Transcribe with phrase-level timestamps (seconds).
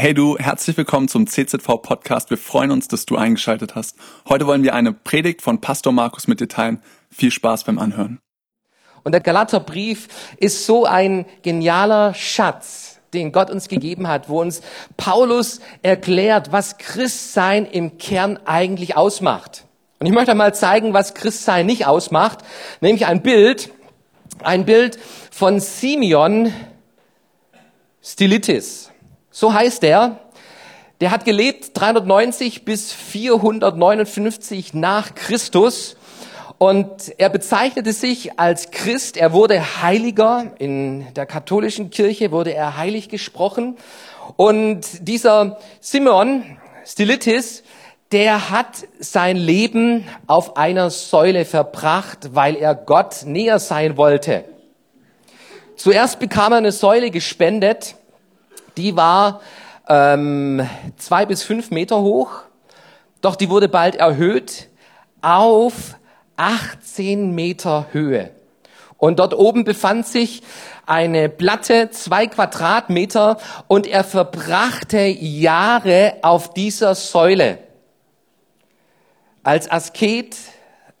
[0.00, 2.30] Hey du, herzlich willkommen zum CZV Podcast.
[2.30, 3.96] Wir freuen uns, dass du eingeschaltet hast.
[4.26, 6.80] Heute wollen wir eine Predigt von Pastor Markus mit dir teilen.
[7.10, 8.18] Viel Spaß beim Anhören.
[9.04, 10.08] Und der Galaterbrief
[10.38, 14.62] ist so ein genialer Schatz, den Gott uns gegeben hat, wo uns
[14.96, 19.66] Paulus erklärt, was Christsein im Kern eigentlich ausmacht.
[19.98, 22.38] Und ich möchte mal zeigen, was Christsein nicht ausmacht,
[22.80, 23.70] nämlich ein Bild,
[24.42, 24.98] ein Bild
[25.30, 26.54] von Simeon
[28.02, 28.89] Stylitis.
[29.30, 30.18] So heißt er.
[31.00, 35.96] Der hat gelebt 390 bis 459 nach Christus
[36.58, 39.16] und er bezeichnete sich als Christ.
[39.16, 40.52] Er wurde Heiliger.
[40.58, 43.78] In der katholischen Kirche wurde er heilig gesprochen.
[44.36, 46.44] Und dieser Simeon
[46.84, 47.62] Stylitis,
[48.12, 54.44] der hat sein Leben auf einer Säule verbracht, weil er Gott näher sein wollte.
[55.76, 57.94] Zuerst bekam er eine Säule gespendet,
[58.76, 59.40] die war
[59.88, 60.66] ähm,
[60.96, 62.30] zwei bis fünf Meter hoch,
[63.20, 64.68] doch die wurde bald erhöht
[65.22, 65.96] auf
[66.36, 68.30] 18 Meter Höhe.
[68.96, 70.42] Und dort oben befand sich
[70.86, 77.58] eine Platte, zwei Quadratmeter, und er verbrachte Jahre auf dieser Säule.
[79.42, 80.36] Als Asket,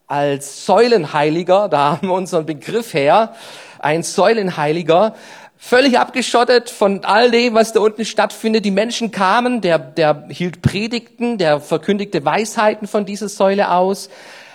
[0.06, 3.34] als Säulenheiliger, da haben wir unseren Begriff her,
[3.78, 5.14] ein Säulenheiliger,
[5.62, 8.64] völlig abgeschottet von all dem, was da unten stattfindet.
[8.64, 14.08] Die Menschen kamen, der, der hielt Predigten, der verkündigte Weisheiten von dieser Säule aus.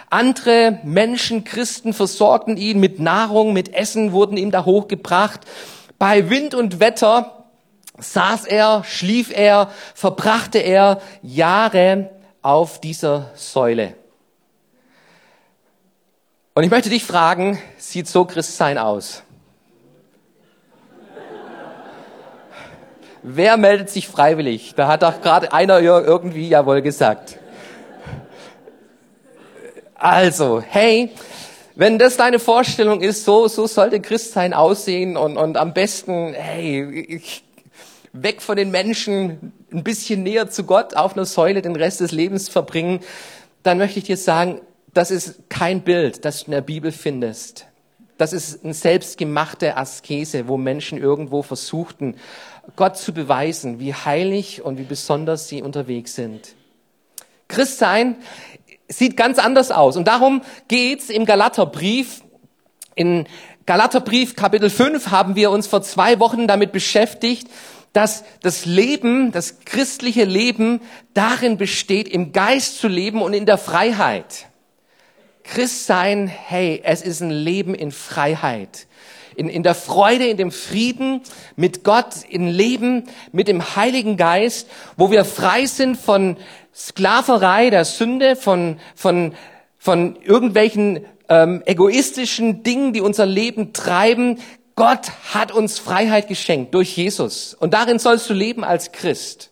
[0.09, 5.41] Andere Menschen, Christen versorgten ihn mit Nahrung, mit Essen, wurden ihm da hochgebracht.
[5.99, 7.45] Bei Wind und Wetter
[7.99, 12.09] saß er, schlief er, verbrachte er Jahre
[12.41, 13.93] auf dieser Säule.
[16.55, 19.24] Und ich möchte dich fragen, sieht so Christsein aus?
[23.27, 24.75] Wer meldet sich freiwillig?
[24.75, 27.39] Da hat doch gerade einer irgendwie jawohl gesagt.
[29.95, 31.09] Also, hey,
[31.73, 37.19] wenn das deine Vorstellung ist, so, so sollte Christsein aussehen und, und am besten, hey,
[38.13, 42.11] weg von den Menschen, ein bisschen näher zu Gott auf einer Säule den Rest des
[42.11, 42.99] Lebens verbringen,
[43.63, 44.61] dann möchte ich dir sagen,
[44.93, 47.65] das ist kein Bild, das du in der Bibel findest.
[48.17, 52.15] Das ist eine selbstgemachte Askese, wo Menschen irgendwo versuchten,
[52.75, 56.55] Gott zu beweisen, wie heilig und wie besonders sie unterwegs sind.
[57.47, 58.15] Christsein
[58.87, 59.97] sieht ganz anders aus.
[59.97, 62.21] Und darum geht's im Galaterbrief.
[62.95, 63.27] In
[63.65, 67.49] Galaterbrief Kapitel 5 haben wir uns vor zwei Wochen damit beschäftigt,
[67.93, 70.81] dass das Leben, das christliche Leben
[71.13, 74.47] darin besteht, im Geist zu leben und in der Freiheit.
[75.47, 78.87] Christ sein, hey, es ist ein Leben in Freiheit
[79.35, 81.21] in, in der Freude, in dem Frieden
[81.55, 86.37] mit Gott, in Leben mit dem Heiligen Geist, wo wir frei sind von
[86.73, 89.33] Sklaverei der Sünde, von, von,
[89.77, 94.39] von irgendwelchen ähm, egoistischen Dingen, die unser Leben treiben.
[94.75, 97.53] Gott hat uns Freiheit geschenkt durch Jesus.
[97.53, 99.51] Und darin sollst du leben als Christ.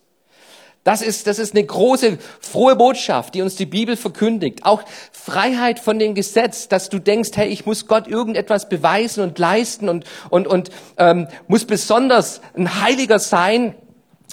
[0.83, 4.65] Das ist, das ist eine große, frohe Botschaft, die uns die Bibel verkündigt.
[4.65, 4.83] Auch
[5.13, 9.87] Freiheit von dem Gesetz, dass du denkst, hey, ich muss Gott irgendetwas beweisen und leisten
[9.87, 13.75] und, und, und ähm, muss besonders ein Heiliger sein,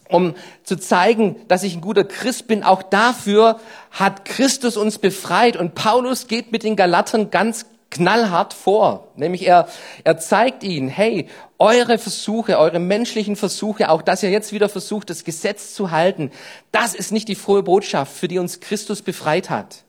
[0.08, 0.34] um
[0.64, 2.64] zu zeigen, dass ich ein guter Christ bin.
[2.64, 3.60] Auch dafür
[3.92, 5.56] hat Christus uns befreit.
[5.56, 9.08] Und Paulus geht mit den Galatern ganz knallhart vor.
[9.16, 9.68] Nämlich er,
[10.04, 11.28] er zeigt ihnen, hey,
[11.58, 16.30] eure Versuche, eure menschlichen Versuche, auch dass ihr jetzt wieder versucht, das Gesetz zu halten,
[16.72, 19.84] das ist nicht die frohe Botschaft, für die uns Christus befreit hat.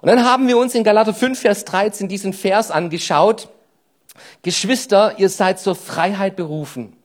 [0.00, 3.48] Und dann haben wir uns in Galater 5, Vers 13 diesen Vers angeschaut.
[4.42, 6.97] Geschwister, ihr seid zur Freiheit berufen.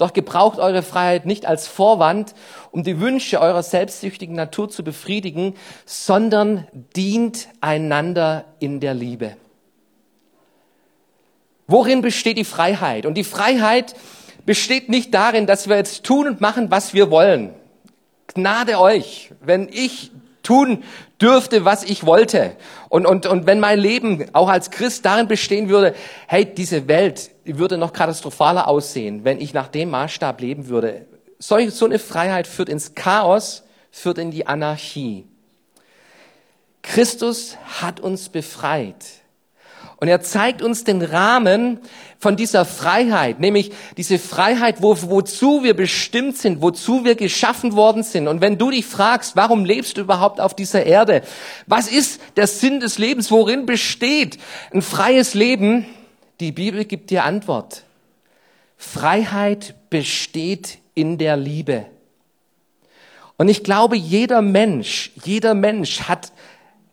[0.00, 2.34] Doch gebraucht eure Freiheit nicht als Vorwand,
[2.70, 6.66] um die Wünsche eurer selbstsüchtigen Natur zu befriedigen, sondern
[6.96, 9.36] dient einander in der Liebe.
[11.66, 13.04] Worin besteht die Freiheit?
[13.04, 13.94] Und die Freiheit
[14.46, 17.52] besteht nicht darin, dass wir jetzt tun und machen, was wir wollen.
[18.26, 20.84] Gnade euch, wenn ich tun
[21.20, 22.56] dürfte, was ich wollte.
[22.88, 25.94] Und, und, und wenn mein Leben auch als Christ darin bestehen würde,
[26.26, 31.06] hey, diese Welt würde noch katastrophaler aussehen, wenn ich nach dem Maßstab leben würde.
[31.38, 35.26] Solch, so eine Freiheit führt ins Chaos, führt in die Anarchie.
[36.82, 39.19] Christus hat uns befreit.
[40.00, 41.78] Und er zeigt uns den Rahmen
[42.18, 48.02] von dieser Freiheit, nämlich diese Freiheit, wo, wozu wir bestimmt sind, wozu wir geschaffen worden
[48.02, 48.26] sind.
[48.26, 51.22] Und wenn du dich fragst, warum lebst du überhaupt auf dieser Erde?
[51.66, 53.30] Was ist der Sinn des Lebens?
[53.30, 54.38] Worin besteht
[54.72, 55.84] ein freies Leben?
[56.40, 57.84] Die Bibel gibt dir Antwort.
[58.78, 61.84] Freiheit besteht in der Liebe.
[63.36, 66.32] Und ich glaube, jeder Mensch, jeder Mensch hat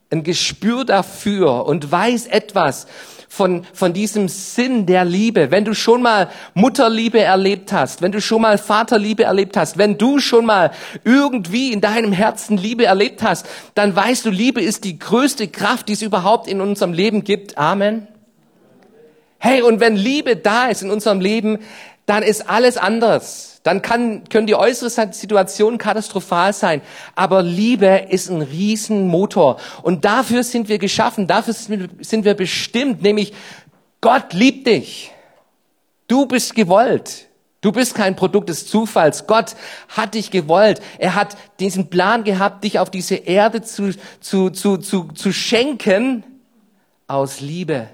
[0.10, 2.88] ein Gespür dafür und weiß etwas
[3.28, 5.52] von, von diesem Sinn der Liebe.
[5.52, 9.98] Wenn du schon mal Mutterliebe erlebt hast, wenn du schon mal Vaterliebe erlebt hast, wenn
[9.98, 10.72] du schon mal
[11.04, 13.46] irgendwie in deinem Herzen Liebe erlebt hast,
[13.76, 17.58] dann weißt du, Liebe ist die größte Kraft, die es überhaupt in unserem Leben gibt.
[17.58, 18.08] Amen.
[19.40, 21.60] Hey, und wenn Liebe da ist in unserem Leben,
[22.08, 23.60] dann ist alles anders.
[23.64, 26.82] Dann kann, können die äußere Situationen katastrophal sein.
[27.16, 29.58] Aber Liebe ist ein Riesenmotor.
[29.84, 33.34] Und dafür sind wir geschaffen, dafür sind wir bestimmt, nämlich
[34.00, 35.12] Gott liebt dich.
[36.08, 37.28] Du bist gewollt.
[37.60, 39.28] Du bist kein Produkt des Zufalls.
[39.28, 39.56] Gott
[39.90, 40.80] hat dich gewollt.
[41.00, 46.24] Er hat diesen Plan gehabt, dich auf diese Erde zu, zu, zu, zu, zu schenken
[47.08, 47.90] aus Liebe.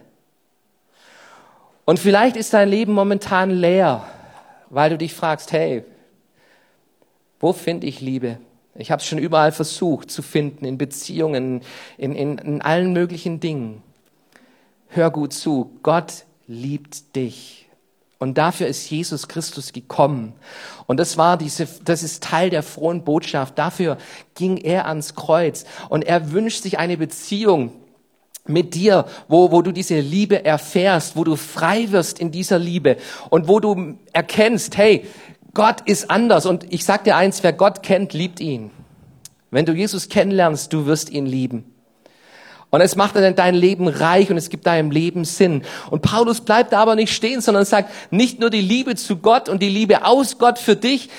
[1.86, 4.06] Und vielleicht ist dein Leben momentan leer,
[4.70, 5.84] weil du dich fragst, hey,
[7.40, 8.38] wo finde ich Liebe?
[8.76, 11.62] Ich habe es schon überall versucht zu finden, in Beziehungen,
[11.98, 13.84] in, in, in allen möglichen Dingen.
[14.88, 17.68] Hör gut zu, Gott liebt dich.
[18.18, 20.34] Und dafür ist Jesus Christus gekommen.
[20.88, 23.60] Und das war diese, das ist Teil der frohen Botschaft.
[23.60, 23.98] Dafür
[24.34, 25.66] ging er ans Kreuz.
[25.90, 27.74] Und er wünscht sich eine Beziehung
[28.46, 32.98] mit dir, wo, wo du diese Liebe erfährst, wo du frei wirst in dieser Liebe
[33.30, 35.06] und wo du erkennst, hey,
[35.54, 36.46] Gott ist anders.
[36.46, 38.72] Und ich sag dir eins, wer Gott kennt, liebt ihn.
[39.52, 41.66] Wenn du Jesus kennenlernst, du wirst ihn lieben.
[42.70, 45.62] Und es macht dann dein Leben reich und es gibt deinem Leben Sinn.
[45.92, 49.48] Und Paulus bleibt da aber nicht stehen, sondern sagt, nicht nur die Liebe zu Gott
[49.48, 51.10] und die Liebe aus Gott für dich,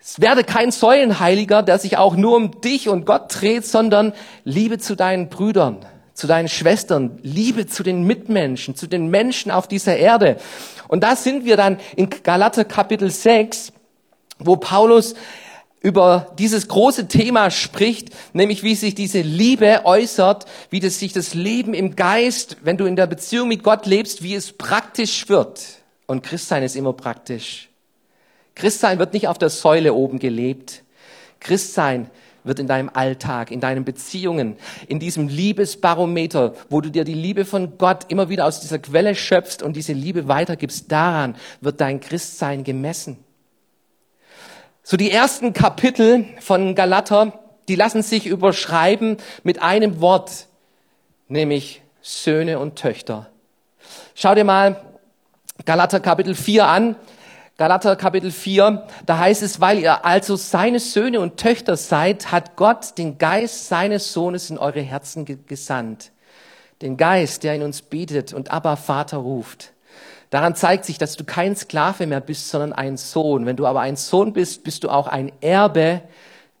[0.00, 4.78] es werde kein Säulenheiliger, der sich auch nur um dich und Gott dreht, sondern Liebe
[4.78, 9.96] zu deinen Brüdern zu deinen Schwestern, Liebe zu den Mitmenschen, zu den Menschen auf dieser
[9.96, 10.38] Erde.
[10.88, 13.72] Und da sind wir dann in Galater Kapitel 6,
[14.38, 15.14] wo Paulus
[15.80, 21.34] über dieses große Thema spricht, nämlich wie sich diese Liebe äußert, wie das sich das
[21.34, 25.60] Leben im Geist, wenn du in der Beziehung mit Gott lebst, wie es praktisch wird.
[26.06, 27.68] Und Christsein ist immer praktisch.
[28.54, 30.84] Christsein wird nicht auf der Säule oben gelebt.
[31.40, 32.08] Christsein
[32.44, 34.56] wird in deinem Alltag, in deinen Beziehungen,
[34.86, 39.14] in diesem Liebesbarometer, wo du dir die Liebe von Gott immer wieder aus dieser Quelle
[39.14, 43.18] schöpfst und diese Liebe weitergibst, daran wird dein Christsein gemessen.
[44.82, 50.46] So die ersten Kapitel von Galater, die lassen sich überschreiben mit einem Wort,
[51.28, 53.30] nämlich Söhne und Töchter.
[54.14, 54.80] Schau dir mal
[55.64, 56.96] Galater Kapitel 4 an.
[57.56, 62.56] Galater Kapitel 4, da heißt es, weil ihr also seine Söhne und Töchter seid, hat
[62.56, 66.10] Gott den Geist seines Sohnes in eure Herzen gesandt.
[66.82, 69.72] Den Geist, der in uns betet und Abba Vater ruft.
[70.30, 73.46] Daran zeigt sich, dass du kein Sklave mehr bist, sondern ein Sohn.
[73.46, 76.02] Wenn du aber ein Sohn bist, bist du auch ein Erbe.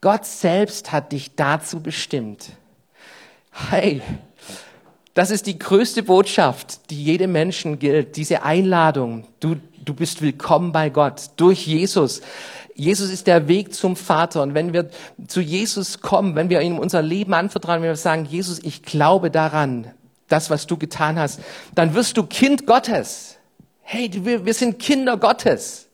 [0.00, 2.50] Gott selbst hat dich dazu bestimmt.
[3.50, 4.00] Hey,
[5.14, 9.26] das ist die größte Botschaft, die jedem Menschen gilt, diese Einladung.
[9.40, 12.22] Du du bist willkommen bei Gott durch Jesus.
[12.74, 14.42] Jesus ist der Weg zum Vater.
[14.42, 14.90] Und wenn wir
[15.28, 19.30] zu Jesus kommen, wenn wir ihm unser Leben anvertrauen, wenn wir sagen, Jesus, ich glaube
[19.30, 19.90] daran,
[20.28, 21.40] das, was du getan hast,
[21.74, 23.36] dann wirst du Kind Gottes.
[23.82, 25.86] Hey, wir, wir sind Kinder Gottes.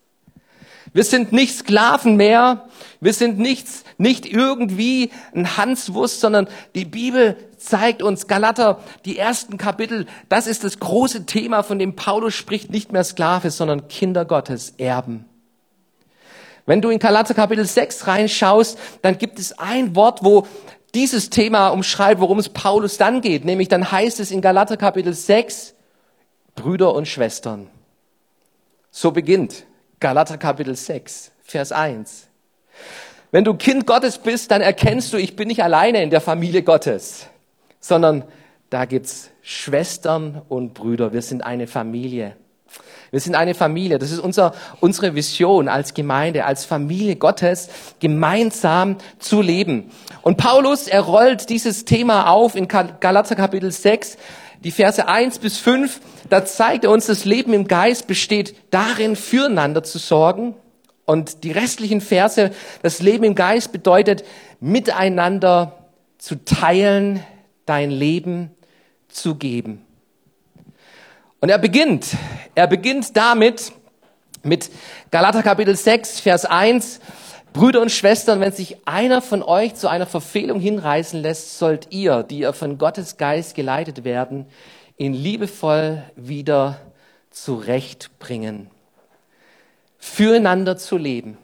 [0.93, 2.69] Wir sind nicht Sklaven mehr.
[3.01, 9.59] Wir sind nichts, nicht irgendwie ein Hanswurst, sondern die Bibel zeigt uns, Galater, die ersten
[9.59, 14.25] Kapitel, das ist das große Thema, von dem Paulus spricht, nicht mehr Sklave, sondern Kinder
[14.25, 15.27] Gottes, Erben.
[16.67, 20.47] Wenn du in Galater Kapitel 6 reinschaust, dann gibt es ein Wort, wo
[20.95, 23.45] dieses Thema umschreibt, worum es Paulus dann geht.
[23.45, 25.75] Nämlich dann heißt es in Galater Kapitel 6,
[26.55, 27.69] Brüder und Schwestern.
[28.91, 29.65] So beginnt
[30.01, 32.27] Galater Kapitel 6, Vers 1.
[33.31, 36.63] Wenn du Kind Gottes bist, dann erkennst du, ich bin nicht alleine in der Familie
[36.63, 37.30] Gottes
[37.81, 38.25] sondern
[38.69, 41.13] da gibt's Schwestern und Brüder.
[41.13, 42.37] Wir sind eine Familie.
[43.11, 43.99] Wir sind eine Familie.
[43.99, 47.69] Das ist unser, unsere Vision als Gemeinde, als Familie Gottes,
[47.99, 49.91] gemeinsam zu leben.
[50.23, 54.17] Und Paulus, er rollt dieses Thema auf in Galater Kapitel 6,
[54.63, 56.01] die Verse 1 bis 5.
[56.29, 60.55] Da zeigt er uns, das Leben im Geist besteht darin, füreinander zu sorgen.
[61.07, 64.23] Und die restlichen Verse, das Leben im Geist bedeutet,
[64.61, 67.25] miteinander zu teilen,
[67.71, 68.51] dein Leben
[69.07, 69.87] zu geben.
[71.39, 72.17] Und er beginnt,
[72.57, 73.71] er beginnt damit,
[74.43, 74.71] mit
[75.13, 76.99] Galater Kapitel 6, Vers 1,
[77.53, 82.25] Brüder und Schwestern, wenn sich einer von euch zu einer Verfehlung hinreißen lässt, sollt ihr,
[82.25, 84.47] die ihr von Gottes Geist geleitet werden,
[84.97, 86.81] ihn liebevoll wieder
[87.31, 88.69] zurechtbringen.
[89.99, 91.39] Füreinander zu leben.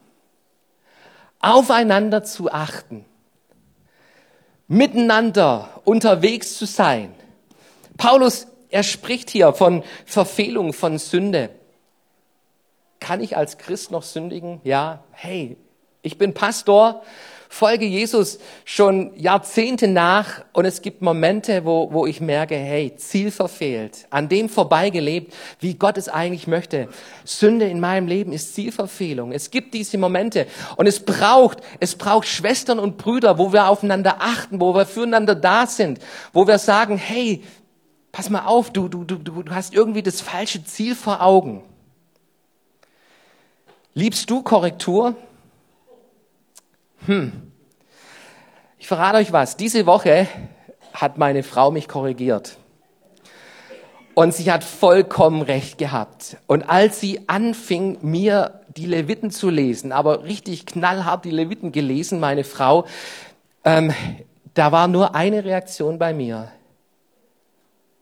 [1.38, 3.04] aufeinander zu achten,
[4.68, 7.14] miteinander unterwegs zu sein.
[7.96, 11.50] Paulus, er spricht hier von Verfehlung, von Sünde.
[13.00, 14.60] Kann ich als Christ noch sündigen?
[14.64, 15.56] Ja, hey,
[16.06, 17.02] ich bin Pastor,
[17.48, 23.32] folge Jesus schon Jahrzehnte nach und es gibt Momente, wo, wo ich merke, hey, Ziel
[23.32, 26.88] verfehlt, an dem vorbeigelebt, wie Gott es eigentlich möchte.
[27.24, 29.32] Sünde in meinem Leben ist Zielverfehlung.
[29.32, 30.46] Es gibt diese Momente
[30.76, 35.34] und es braucht, es braucht Schwestern und Brüder, wo wir aufeinander achten, wo wir füreinander
[35.34, 35.98] da sind,
[36.32, 37.42] wo wir sagen, hey,
[38.12, 41.64] pass mal auf, du, du, du, du hast irgendwie das falsche Ziel vor Augen.
[43.92, 45.16] Liebst du Korrektur?
[47.06, 47.52] Hm.
[48.78, 49.56] Ich verrate euch was.
[49.56, 50.28] Diese Woche
[50.92, 52.56] hat meine Frau mich korrigiert.
[54.14, 56.38] Und sie hat vollkommen recht gehabt.
[56.46, 62.18] Und als sie anfing, mir die Leviten zu lesen, aber richtig knallhart die Leviten gelesen,
[62.18, 62.86] meine Frau,
[63.64, 63.92] ähm,
[64.54, 66.50] da war nur eine Reaktion bei mir.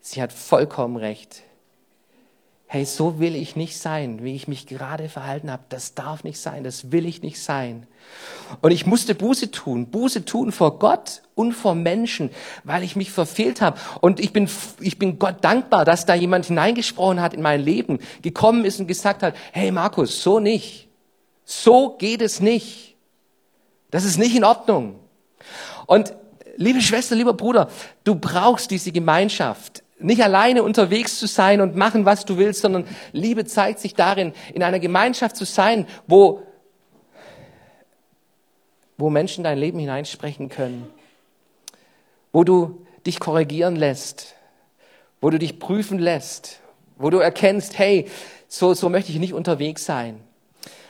[0.00, 1.42] Sie hat vollkommen recht
[2.66, 5.62] hey, so will ich nicht sein, wie ich mich gerade verhalten habe.
[5.68, 7.86] Das darf nicht sein, das will ich nicht sein.
[8.62, 12.30] Und ich musste Buße tun, Buße tun vor Gott und vor Menschen,
[12.64, 13.78] weil ich mich verfehlt habe.
[14.00, 14.48] Und ich bin,
[14.80, 18.86] ich bin Gott dankbar, dass da jemand hineingesprochen hat in mein Leben, gekommen ist und
[18.86, 20.88] gesagt hat, hey Markus, so nicht.
[21.44, 22.96] So geht es nicht.
[23.90, 24.98] Das ist nicht in Ordnung.
[25.86, 26.14] Und
[26.56, 27.70] liebe Schwester, lieber Bruder,
[28.02, 32.86] du brauchst diese Gemeinschaft nicht alleine unterwegs zu sein und machen, was du willst, sondern
[33.12, 36.42] Liebe zeigt sich darin, in einer Gemeinschaft zu sein, wo,
[38.98, 40.86] wo Menschen dein Leben hineinsprechen können,
[42.32, 44.34] wo du dich korrigieren lässt,
[45.20, 46.60] wo du dich prüfen lässt,
[46.96, 48.08] wo du erkennst, hey,
[48.48, 50.20] so, so möchte ich nicht unterwegs sein.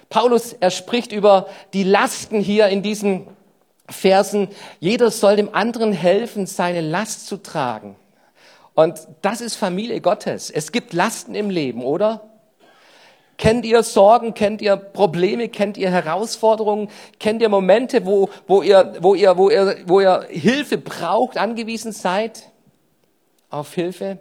[0.08, 3.26] Paulus, er spricht über die Lasten hier in diesen
[3.88, 4.48] Versen.
[4.80, 7.96] Jeder soll dem anderen helfen, seine Last zu tragen.
[8.74, 10.50] Und das ist Familie Gottes.
[10.50, 12.28] Es gibt Lasten im Leben, oder?
[13.36, 16.88] Kennt ihr Sorgen, kennt ihr Probleme, kennt ihr Herausforderungen,
[17.18, 21.92] kennt ihr Momente, wo, wo, ihr, wo, ihr, wo, ihr, wo ihr Hilfe braucht, angewiesen
[21.92, 22.50] seid
[23.50, 24.18] auf Hilfe?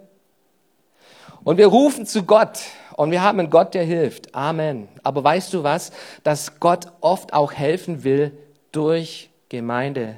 [1.44, 2.60] Und wir rufen zu Gott
[2.96, 4.34] und wir haben einen Gott, der hilft.
[4.34, 4.88] Amen.
[5.04, 5.92] Aber weißt du was?
[6.24, 8.32] Dass Gott oft auch helfen will
[8.72, 10.18] durch Gemeinde,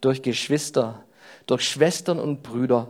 [0.00, 1.02] durch Geschwister,
[1.46, 2.88] durch Schwestern und Brüder.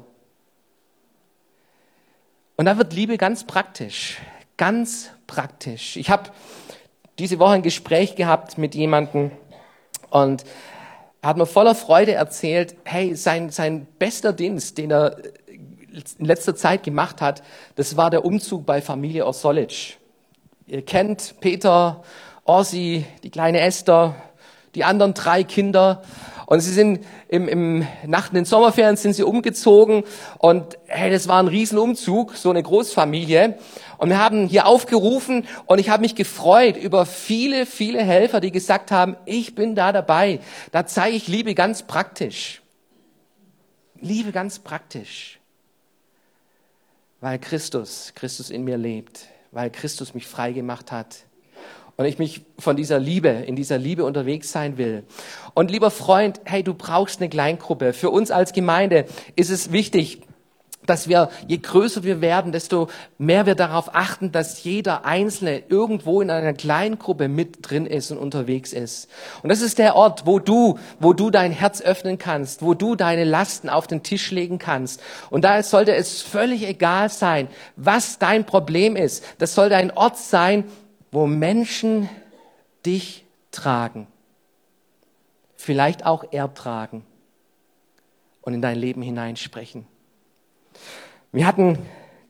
[2.61, 4.19] Und da wird Liebe ganz praktisch,
[4.57, 5.97] ganz praktisch.
[5.97, 6.31] Ich habe
[7.21, 9.31] diese Woche ein Gespräch gehabt mit jemandem
[10.11, 10.43] und
[11.23, 15.19] er hat mir voller Freude erzählt, hey, sein, sein bester Dienst, den er
[16.19, 17.45] in letzter Zeit gemacht hat,
[17.77, 19.99] das war der Umzug bei Familie Osolic.
[20.67, 22.03] Ihr kennt Peter,
[22.43, 24.17] Orsi, die kleine Esther,
[24.75, 26.03] die anderen drei Kinder.
[26.49, 30.05] Und sie sind im, im, nach den Sommerferien sind sie umgezogen
[30.39, 33.59] und hey, das war ein Riesenumzug, so eine Großfamilie.
[33.99, 38.51] Und wir haben hier aufgerufen und ich habe mich gefreut über viele, viele Helfer, die
[38.51, 40.41] gesagt haben, ich bin da dabei.
[40.73, 42.63] Da zeige ich Liebe ganz praktisch.
[44.01, 45.41] Liebe ganz praktisch.
[47.21, 51.28] Weil Christus, Christus in mir lebt, weil Christus mich frei gemacht hat
[51.99, 55.03] und ich mich von dieser Liebe, in dieser Liebe unterwegs sein will.
[55.55, 57.93] Und lieber Freund, hey, du brauchst eine Kleingruppe.
[57.93, 60.23] Für uns als Gemeinde ist es wichtig,
[60.87, 62.89] dass wir, je größer wir werden, desto
[63.19, 68.19] mehr wir darauf achten, dass jeder Einzelne irgendwo in einer Kleingruppe mit drin ist und
[68.19, 69.09] unterwegs ist.
[69.43, 72.95] Und das ist der Ort, wo du, wo du dein Herz öffnen kannst, wo du
[72.95, 75.03] deine Lasten auf den Tisch legen kannst.
[75.31, 79.25] Und da sollte es völlig egal sein, was dein Problem ist.
[79.39, 80.63] Das sollte ein Ort sein,
[81.11, 82.09] wo Menschen
[82.85, 84.07] dich tragen,
[85.57, 87.05] vielleicht auch ertragen
[88.43, 89.87] und in dein Leben hineinsprechen.
[91.33, 91.79] Wir hatten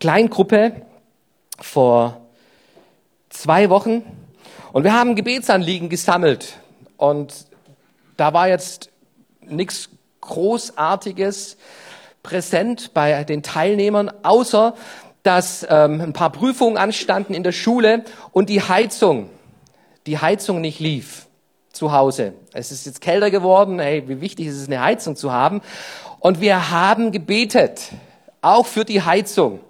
[0.00, 0.82] Kleingruppe
[1.60, 2.20] vor
[3.30, 4.02] zwei Wochen
[4.72, 6.58] und wir haben Gebetsanliegen gesammelt
[6.96, 7.46] und
[8.16, 8.90] da war jetzt
[9.40, 11.56] nichts Großartiges
[12.22, 14.74] präsent bei den Teilnehmern, außer
[15.28, 19.28] dass ähm, ein paar Prüfungen anstanden in der Schule und die Heizung,
[20.06, 21.26] die Heizung nicht lief
[21.70, 22.32] zu Hause.
[22.54, 25.60] Es ist jetzt kälter geworden, hey, wie wichtig ist es, eine Heizung zu haben.
[26.18, 27.90] Und wir haben gebetet,
[28.40, 29.60] auch für die Heizung.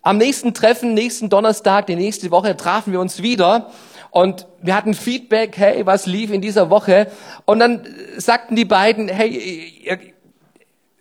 [0.00, 3.72] Am nächsten Treffen, nächsten Donnerstag, die nächste Woche, trafen wir uns wieder
[4.10, 7.08] und wir hatten Feedback, hey, was lief in dieser Woche?
[7.44, 10.00] Und dann sagten die beiden, hey,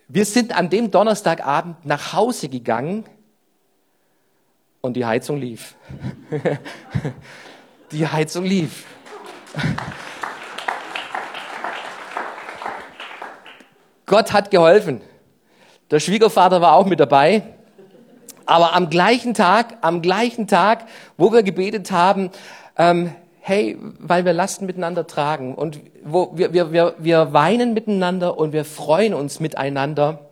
[0.10, 3.06] wir sind an dem Donnerstagabend nach Hause gegangen
[4.86, 5.76] und die Heizung lief.
[7.94, 8.84] die Heizung lief.
[14.06, 15.00] Gott hat geholfen.
[15.90, 17.44] Der Schwiegervater war auch mit dabei.
[18.46, 20.86] Aber am gleichen Tag, am gleichen Tag,
[21.16, 22.30] wo wir gebetet haben,
[22.78, 28.38] ähm, hey, weil wir Lasten miteinander tragen und wo wir, wir, wir, wir weinen miteinander
[28.38, 30.30] und wir freuen uns miteinander.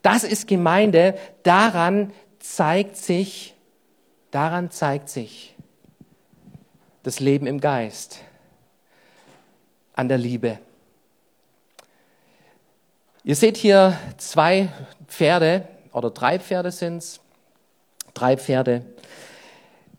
[0.00, 1.14] Das ist Gemeinde.
[1.42, 2.10] Daran
[2.44, 3.54] zeigt sich,
[4.30, 5.56] daran zeigt sich
[7.02, 8.20] das Leben im Geist,
[9.94, 10.58] an der Liebe.
[13.24, 14.68] Ihr seht hier zwei
[15.08, 17.20] Pferde oder drei Pferde sind's,
[18.12, 18.84] drei Pferde.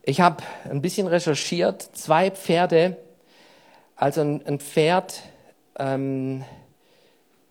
[0.04, 2.96] Ich habe ein bisschen recherchiert, zwei Pferde,
[3.96, 5.24] also ein, ein Pferd
[5.80, 6.46] ähm,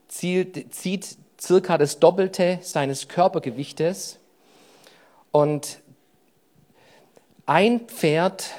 [0.06, 4.20] zielt, zieht circa das Doppelte seines Körpergewichtes
[5.34, 5.82] und
[7.44, 8.52] ein Pferd,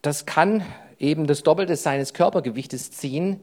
[0.00, 0.64] das kann
[0.98, 3.40] eben das Doppelte seines Körpergewichtes ziehen,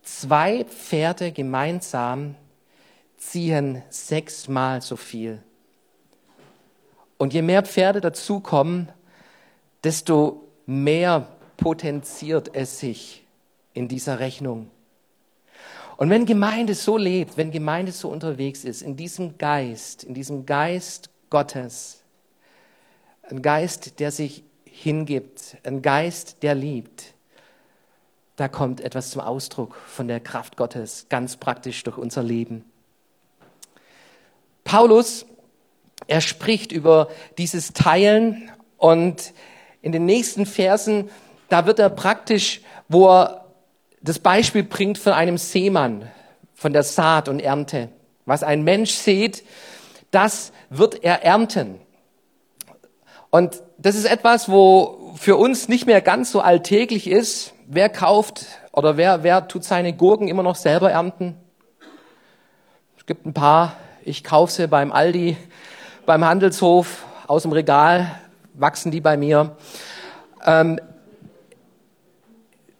[0.00, 2.36] zwei Pferde gemeinsam
[3.16, 5.42] ziehen sechsmal so viel.
[7.18, 8.92] Und je mehr Pferde dazukommen,
[9.82, 13.26] desto mehr potenziert es sich
[13.74, 14.70] in dieser Rechnung.
[15.96, 20.46] Und wenn Gemeinde so lebt, wenn Gemeinde so unterwegs ist, in diesem Geist, in diesem
[20.46, 22.02] Geist Gottes,
[23.22, 27.14] ein Geist, der sich hingibt, ein Geist, der liebt,
[28.36, 32.64] da kommt etwas zum Ausdruck von der Kraft Gottes ganz praktisch durch unser Leben.
[34.64, 35.26] Paulus,
[36.06, 39.34] er spricht über dieses Teilen und
[39.82, 41.10] in den nächsten Versen,
[41.50, 43.44] da wird er praktisch, wo er
[44.00, 46.10] das Beispiel bringt von einem Seemann,
[46.54, 47.90] von der Saat und Ernte.
[48.24, 49.44] Was ein Mensch sät,
[50.10, 51.80] das wird er ernten.
[53.30, 57.54] Und das ist etwas, wo für uns nicht mehr ganz so alltäglich ist.
[57.66, 61.36] Wer kauft oder wer, wer tut seine Gurken immer noch selber ernten?
[62.98, 65.36] Es gibt ein paar ich kaufe sie beim Aldi,
[66.06, 68.18] beim Handelshof, aus dem Regal,
[68.54, 69.56] wachsen die bei mir.
[70.44, 70.80] Ähm,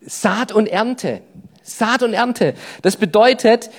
[0.01, 1.21] Saat und Ernte.
[1.63, 2.55] Saat und Ernte.
[2.83, 3.71] Das bedeutet,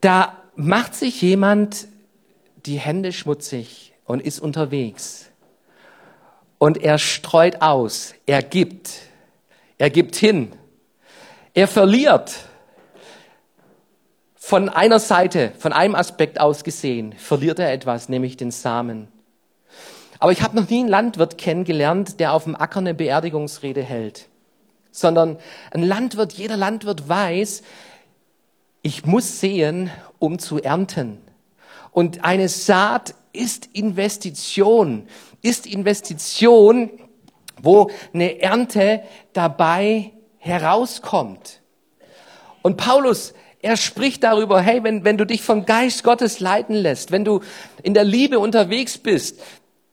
[0.00, 1.88] da macht sich jemand
[2.66, 5.30] die Hände schmutzig und ist unterwegs.
[6.58, 8.90] Und er streut aus, er gibt,
[9.78, 10.52] er gibt hin,
[11.54, 12.36] er verliert,
[14.34, 19.08] von einer Seite, von einem Aspekt aus gesehen, verliert er etwas, nämlich den Samen.
[20.18, 24.28] Aber ich habe noch nie einen Landwirt kennengelernt, der auf dem Acker eine Beerdigungsrede hält,
[24.90, 25.38] sondern
[25.70, 27.62] ein Landwirt, jeder Landwirt weiß,
[28.82, 31.18] ich muss sehen, um zu ernten.
[31.92, 35.06] Und eine Saat ist Investition,
[35.42, 36.90] ist Investition,
[37.60, 41.60] wo eine Ernte dabei herauskommt.
[42.62, 47.12] Und Paulus er spricht darüber, hey, wenn, wenn du dich vom Geist Gottes leiten lässt,
[47.12, 47.40] wenn du
[47.82, 49.40] in der Liebe unterwegs bist,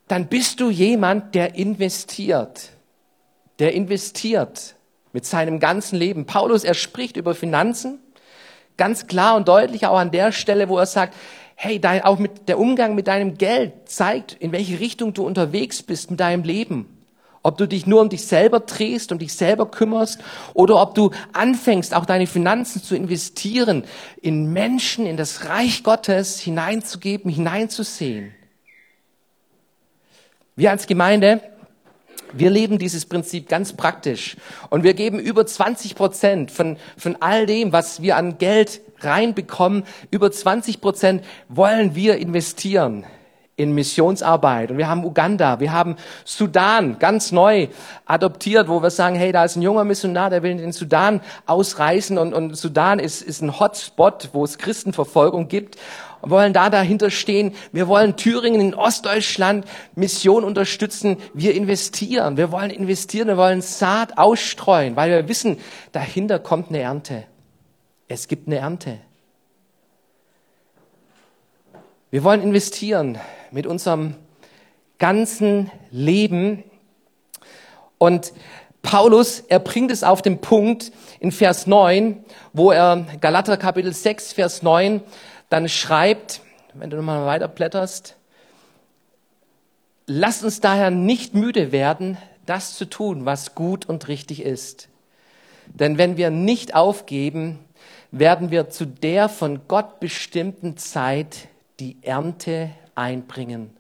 [0.08, 2.70] dann bist du jemand, der investiert.
[3.60, 4.76] Der investiert
[5.12, 6.26] mit seinem ganzen Leben.
[6.26, 8.00] Paulus, er spricht über Finanzen,
[8.78, 11.14] ganz klar und deutlich auch an der Stelle, wo er sagt,
[11.60, 15.82] hey, dein, auch mit der Umgang mit deinem Geld zeigt, in welche Richtung du unterwegs
[15.82, 16.86] bist mit deinem Leben.
[17.41, 20.20] Ob du dich nur um dich selber drehst und dich selber kümmerst
[20.54, 23.86] oder ob du anfängst, auch deine Finanzen zu investieren,
[24.22, 28.36] in Menschen, in das Reich Gottes hineinzugeben, hineinzusehen.
[30.56, 31.41] Wir als Gemeinde,
[32.34, 34.38] wir leben dieses Prinzip ganz praktisch
[34.70, 39.84] und wir geben über 20 Prozent von, von all dem, was wir an Geld reinbekommen,
[40.12, 43.06] über 20 Prozent wollen wir investieren
[43.58, 44.70] in Missionsarbeit.
[44.70, 47.68] Und wir haben Uganda, wir haben Sudan ganz neu
[48.06, 51.22] adoptiert, wo wir sagen, hey, da ist ein junger Missionar, der will in den Sudan
[51.48, 55.78] ausreisen und, und Sudan ist, ist ein Hotspot, wo es Christenverfolgung gibt.
[56.22, 57.54] Und wollen da dahinter stehen.
[57.72, 61.18] Wir wollen Thüringen in Ostdeutschland Mission unterstützen.
[61.34, 62.38] Wir investieren.
[62.38, 63.28] Wir wollen investieren.
[63.28, 65.58] Wir wollen Saat ausstreuen, weil wir wissen,
[65.92, 67.24] dahinter kommt eine Ernte.
[68.08, 69.00] Es gibt eine Ernte.
[72.10, 73.20] Wir wollen investieren
[73.52, 74.16] mit unserem
[74.98, 76.64] ganzen Leben.
[77.98, 78.32] Und
[78.82, 84.34] Paulus, er bringt es auf den Punkt in Vers 9, wo er Galater Kapitel 6,
[84.34, 85.02] Vers 9
[85.50, 86.42] dann schreibt,
[86.74, 88.16] wenn du nochmal weiter blätterst,
[90.06, 94.90] lasst uns daher nicht müde werden, das zu tun, was gut und richtig ist.
[95.68, 97.60] Denn wenn wir nicht aufgeben,
[98.12, 103.76] werden wir zu der von Gott bestimmten Zeit die Ernte einbringen.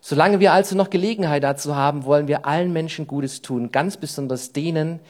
[0.00, 4.52] Solange wir also noch Gelegenheit dazu haben, wollen wir allen Menschen Gutes tun, ganz besonders
[4.52, 5.00] denen,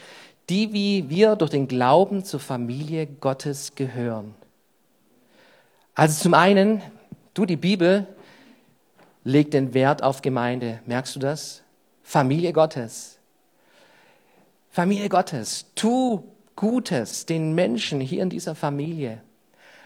[0.48, 4.35] die wie wir durch den Glauben zur Familie Gottes gehören.
[5.94, 6.83] Also zum einen,
[7.35, 8.07] du, die Bibel
[9.24, 10.81] legt den Wert auf Gemeinde.
[10.87, 11.62] Merkst du das?
[12.03, 13.18] Familie Gottes.
[14.70, 15.66] Familie Gottes.
[15.74, 16.22] Tu
[16.57, 19.22] Gutes den Menschen hier in dieser Familie.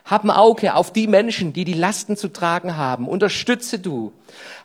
[0.05, 3.09] Hab ein Auge auf die Menschen, die die Lasten zu tragen haben.
[3.09, 4.13] Unterstütze du.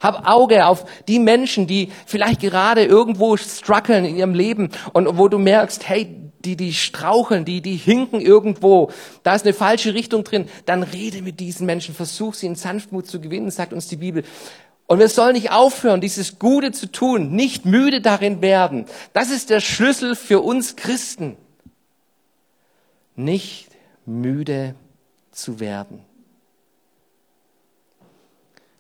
[0.02, 5.30] Hab Auge auf die Menschen, die vielleicht gerade irgendwo strugglen in ihrem Leben und wo
[5.30, 8.92] du merkst, hey, die, die straucheln, die, die hinken irgendwo.
[9.24, 10.50] Da ist eine falsche Richtung drin.
[10.66, 11.96] Dann rede mit diesen Menschen.
[11.96, 14.24] Versuch sie in Sanftmut zu gewinnen, sagt uns die Bibel.
[14.88, 18.86] Und wir sollen nicht aufhören, dieses Gute zu tun, nicht müde darin werden.
[19.14, 21.38] Das ist der Schlüssel für uns Christen.
[23.16, 23.70] Nicht
[24.06, 24.76] müde
[25.40, 26.06] zu werden.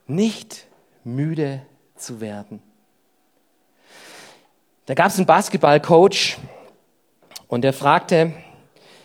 [0.08, 0.66] Nicht
[1.04, 1.62] müde
[1.96, 2.62] zu werden.
[4.86, 6.38] Da gab es einen Basketballcoach
[7.48, 8.34] und der fragte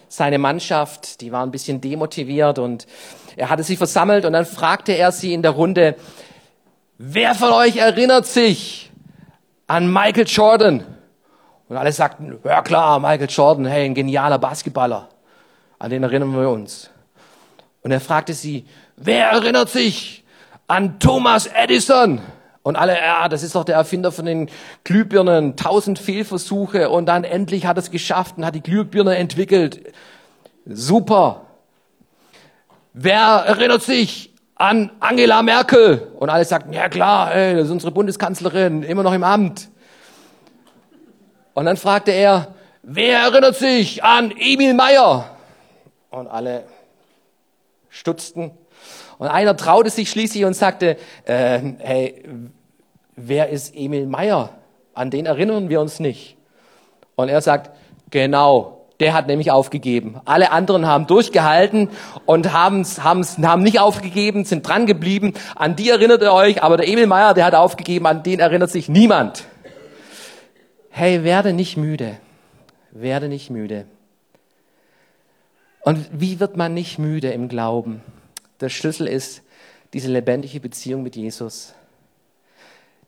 [0.08, 2.86] seine Mannschaft, die war ein bisschen demotiviert und
[3.36, 5.96] er hatte sie versammelt und dann fragte er sie in der Runde,
[6.98, 8.90] wer von euch erinnert sich
[9.66, 10.86] an Michael Jordan?
[11.68, 15.08] Und alle sagten, ja klar, Michael Jordan, hey, ein genialer Basketballer.
[15.78, 16.90] An den erinnern wir uns.
[17.84, 18.64] Und er fragte sie,
[18.96, 20.24] wer erinnert sich
[20.66, 22.22] an Thomas Edison?
[22.62, 24.48] Und alle, ja, das ist doch der Erfinder von den
[24.84, 29.92] Glühbirnen, tausend Fehlversuche und dann endlich hat es geschafft und hat die Glühbirne entwickelt.
[30.64, 31.42] Super.
[32.94, 36.10] Wer erinnert sich an Angela Merkel?
[36.18, 39.68] Und alle sagten, ja klar, ey, das ist unsere Bundeskanzlerin, immer noch im Amt.
[41.52, 45.36] Und dann fragte er, wer erinnert sich an Emil Meyer?
[46.08, 46.64] Und alle,
[47.94, 48.50] stutzten.
[49.18, 52.24] Und einer traute sich schließlich und sagte, äh, hey,
[53.14, 54.50] wer ist Emil Meyer?
[54.92, 56.36] An den erinnern wir uns nicht.
[57.14, 57.70] Und er sagt,
[58.10, 60.20] genau, der hat nämlich aufgegeben.
[60.24, 61.88] Alle anderen haben durchgehalten
[62.26, 65.34] und haben's, haben's, haben nicht aufgegeben, sind dran geblieben.
[65.54, 68.70] An die erinnert ihr euch, aber der Emil Meyer, der hat aufgegeben, an den erinnert
[68.70, 69.44] sich niemand.
[70.90, 72.16] Hey, werde nicht müde.
[72.90, 73.86] Werde nicht müde.
[75.84, 78.02] Und wie wird man nicht müde im Glauben?
[78.60, 79.42] Der Schlüssel ist
[79.92, 81.74] diese lebendige Beziehung mit Jesus.